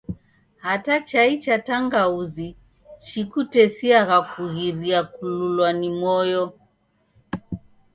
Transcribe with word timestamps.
Hata 0.57 1.05
chai 1.09 1.33
cha 1.43 1.55
tangauzi 1.67 2.47
chikutesiagha 3.05 4.17
kughiria 4.29 4.99
kululwa 5.13 5.69
ni 5.79 5.89
moyo. 6.01 6.43